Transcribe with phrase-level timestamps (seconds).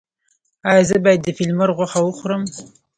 [0.69, 2.43] ایا زه باید د فیل مرغ غوښه وخورم؟